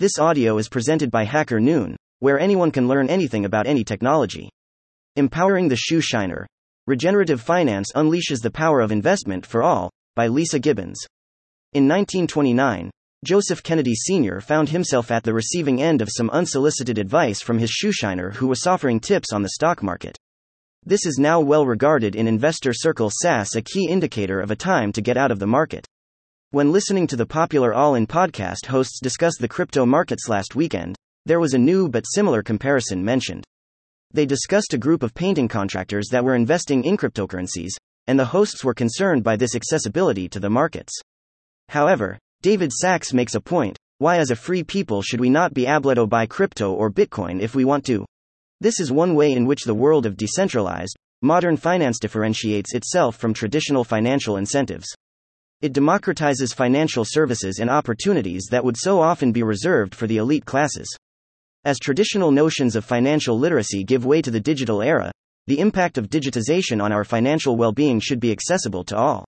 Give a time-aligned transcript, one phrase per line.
[0.00, 4.48] This audio is presented by Hacker Noon, where anyone can learn anything about any technology.
[5.16, 6.46] Empowering the Shoe Shiner
[6.86, 10.98] Regenerative Finance Unleashes the Power of Investment for All, by Lisa Gibbons.
[11.74, 12.90] In 1929,
[13.26, 14.40] Joseph Kennedy Sr.
[14.40, 18.66] found himself at the receiving end of some unsolicited advice from his shoeshiner who was
[18.66, 20.16] offering tips on the stock market.
[20.82, 24.92] This is now well regarded in investor circles as a key indicator of a time
[24.92, 25.86] to get out of the market.
[26.52, 30.96] When listening to the popular All In podcast hosts discuss the crypto markets last weekend,
[31.24, 33.44] there was a new but similar comparison mentioned.
[34.12, 37.70] They discussed a group of painting contractors that were investing in cryptocurrencies,
[38.08, 40.92] and the hosts were concerned by this accessibility to the markets.
[41.68, 45.68] However, David Sacks makes a point why, as a free people, should we not be
[45.68, 48.04] able to buy crypto or Bitcoin if we want to?
[48.60, 53.34] This is one way in which the world of decentralized, modern finance differentiates itself from
[53.34, 54.88] traditional financial incentives.
[55.62, 60.46] It democratizes financial services and opportunities that would so often be reserved for the elite
[60.46, 60.88] classes.
[61.66, 65.12] As traditional notions of financial literacy give way to the digital era,
[65.46, 69.26] the impact of digitization on our financial well being should be accessible to all.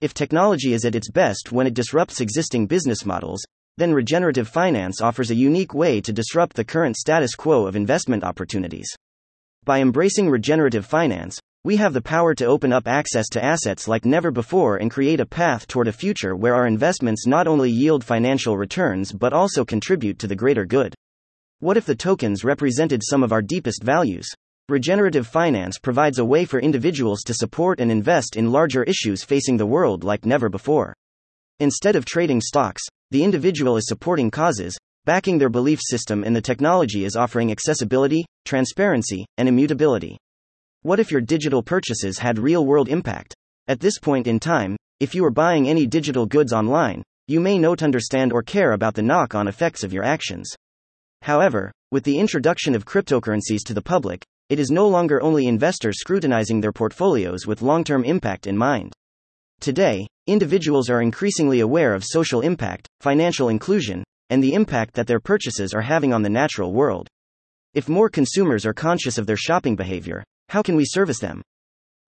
[0.00, 3.40] If technology is at its best when it disrupts existing business models,
[3.76, 8.24] then regenerative finance offers a unique way to disrupt the current status quo of investment
[8.24, 8.92] opportunities.
[9.64, 14.06] By embracing regenerative finance, we have the power to open up access to assets like
[14.06, 18.02] never before and create a path toward a future where our investments not only yield
[18.02, 20.94] financial returns but also contribute to the greater good.
[21.58, 24.26] What if the tokens represented some of our deepest values?
[24.70, 29.58] Regenerative finance provides a way for individuals to support and invest in larger issues facing
[29.58, 30.94] the world like never before.
[31.58, 36.40] Instead of trading stocks, the individual is supporting causes, backing their belief system, and the
[36.40, 40.16] technology is offering accessibility, transparency, and immutability.
[40.82, 43.34] What if your digital purchases had real world impact?
[43.68, 47.58] At this point in time, if you are buying any digital goods online, you may
[47.58, 50.50] not understand or care about the knock on effects of your actions.
[51.20, 56.00] However, with the introduction of cryptocurrencies to the public, it is no longer only investors
[56.00, 58.94] scrutinizing their portfolios with long term impact in mind.
[59.60, 65.20] Today, individuals are increasingly aware of social impact, financial inclusion, and the impact that their
[65.20, 67.06] purchases are having on the natural world.
[67.74, 71.40] If more consumers are conscious of their shopping behavior, how can we service them?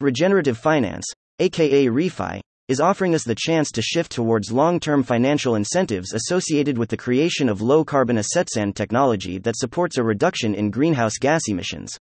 [0.00, 1.04] Regenerative finance,
[1.38, 6.76] aka ReFi, is offering us the chance to shift towards long term financial incentives associated
[6.76, 11.42] with the creation of low carbon assetsand technology that supports a reduction in greenhouse gas
[11.46, 11.96] emissions.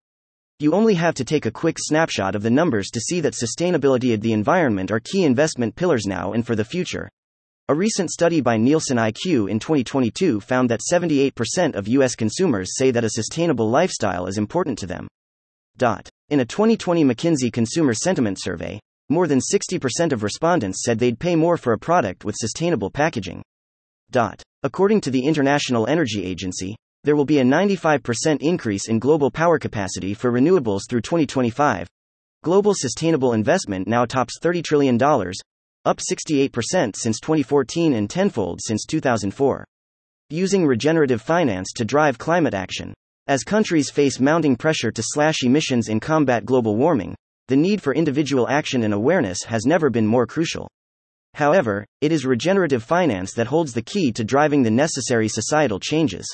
[0.60, 4.15] You only have to take a quick snapshot of the numbers to see that sustainability
[4.15, 7.09] and the environment are key investment pillars now and for the future.
[7.69, 12.93] A recent study by Nielsen IQ in 2022 found that 78% of US consumers say
[12.93, 15.09] that a sustainable lifestyle is important to them.
[15.76, 16.09] Dot.
[16.31, 18.78] In a 2020 McKinsey Consumer Sentiment Survey,
[19.09, 23.43] more than 60% of respondents said they'd pay more for a product with sustainable packaging.
[24.11, 24.43] Dot.
[24.62, 29.59] According to the International Energy Agency, there will be a 95% increase in global power
[29.59, 31.88] capacity for renewables through 2025.
[32.44, 35.03] Global sustainable investment now tops $30 trillion,
[35.87, 39.65] up 68% since 2014 and tenfold since 2004.
[40.28, 42.93] Using regenerative finance to drive climate action.
[43.28, 47.15] As countries face mounting pressure to slash emissions and combat global warming,
[47.49, 50.66] the need for individual action and awareness has never been more crucial.
[51.34, 56.27] However, it is regenerative finance that holds the key to driving the necessary societal changes.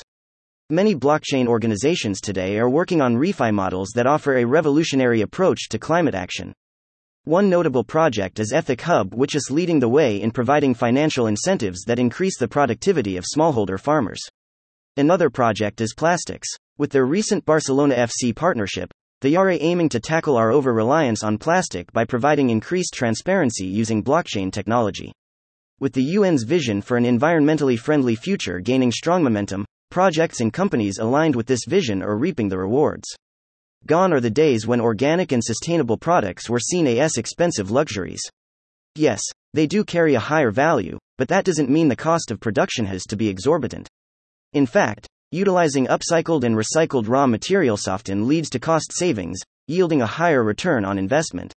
[0.69, 5.77] Many blockchain organizations today are working on refi models that offer a revolutionary approach to
[5.77, 6.53] climate action.
[7.25, 11.99] One notable project is EthicHub, which is leading the way in providing financial incentives that
[11.99, 14.21] increase the productivity of smallholder farmers.
[14.97, 16.47] Another project is Plastiks.
[16.77, 21.37] With their recent Barcelona FC partnership, they are aiming to tackle our over reliance on
[21.37, 25.11] plastic by providing increased transparency using blockchain technology.
[25.81, 30.97] With the UN's vision for an environmentally friendly future gaining strong momentum, projects and companies
[30.97, 33.13] aligned with this vision are reaping the rewards.
[33.85, 38.21] Gone are the days when organic and sustainable products were seen as expensive luxuries.
[38.95, 39.21] Yes,
[39.53, 43.03] they do carry a higher value, but that doesn't mean the cost of production has
[43.07, 43.89] to be exorbitant.
[44.53, 49.37] In fact, Utilizing upcycled and recycled raw materials often leads to cost savings,
[49.67, 51.51] yielding a higher return on investment.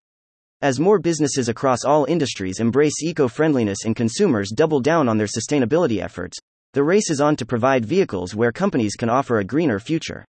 [0.64, 5.28] As more businesses across all industries embrace eco friendliness and consumers double down on their
[5.28, 6.40] sustainability efforts,
[6.74, 10.26] the race is on to provide vehicles where companies can offer a greener future.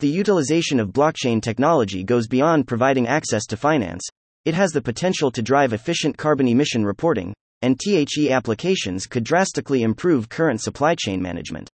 [0.00, 4.06] The utilization of blockchain technology goes beyond providing access to finance,
[4.44, 7.32] it has the potential to drive efficient carbon emission reporting,
[7.62, 11.70] and THE applications could drastically improve current supply chain management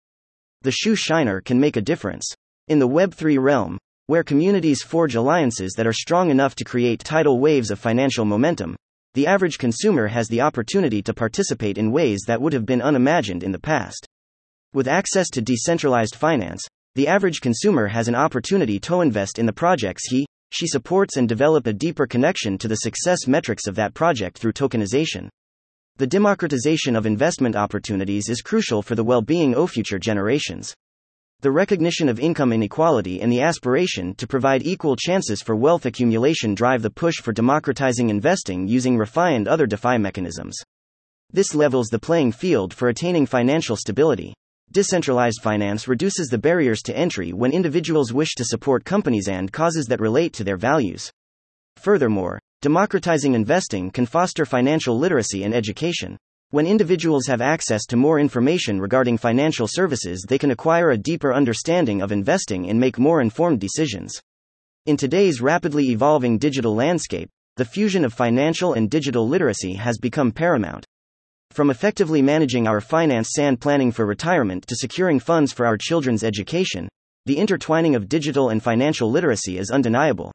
[0.61, 2.25] the shoe shiner can make a difference.
[2.67, 7.39] In the Web3 realm, where communities forge alliances that are strong enough to create tidal
[7.39, 8.75] waves of financial momentum,
[9.13, 13.43] the average consumer has the opportunity to participate in ways that would have been unimagined
[13.43, 14.07] in the past.
[14.73, 16.61] With access to decentralized finance,
[16.95, 21.27] the average consumer has an opportunity to invest in the projects he, she supports and
[21.27, 25.29] develop a deeper connection to the success metrics of that project through tokenization.
[26.01, 30.73] The democratization of investment opportunities is crucial for the well being of future generations.
[31.41, 36.55] The recognition of income inequality and the aspiration to provide equal chances for wealth accumulation
[36.55, 40.57] drive the push for democratizing investing using ReFi and other DeFi mechanisms.
[41.31, 44.33] This levels the playing field for attaining financial stability.
[44.71, 49.85] Decentralized finance reduces the barriers to entry when individuals wish to support companies and causes
[49.85, 51.11] that relate to their values.
[51.77, 56.15] Furthermore, democratizing investing can foster financial literacy and education.
[56.51, 61.33] When individuals have access to more information regarding financial services, they can acquire a deeper
[61.33, 64.13] understanding of investing and make more informed decisions.
[64.85, 70.31] In today's rapidly evolving digital landscape, the fusion of financial and digital literacy has become
[70.31, 70.85] paramount.
[71.49, 76.23] From effectively managing our finance and planning for retirement to securing funds for our children's
[76.23, 76.87] education,
[77.25, 80.31] the intertwining of digital and financial literacy is undeniable.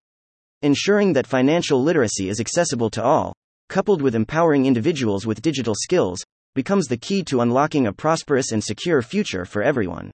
[0.63, 3.35] Ensuring that financial literacy is accessible to all,
[3.69, 6.19] coupled with empowering individuals with digital skills,
[6.55, 10.11] becomes the key to unlocking a prosperous and secure future for everyone.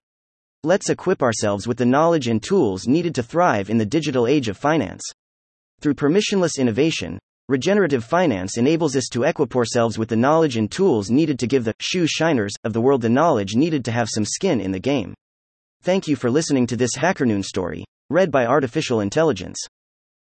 [0.65, 4.49] Let's equip ourselves with the knowledge and tools needed to thrive in the digital age
[4.49, 5.03] of finance.
[5.81, 7.19] Through permissionless innovation,
[7.49, 11.65] Regenerative finance enables us to equip ourselves with the knowledge and tools needed to give
[11.65, 14.79] the shoe shiners of the world the knowledge needed to have some skin in the
[14.79, 15.13] game.
[15.83, 19.59] Thank you for listening to this HackerNoon story, read by Artificial Intelligence.